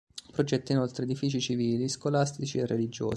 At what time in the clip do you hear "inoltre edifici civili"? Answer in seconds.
0.73-1.87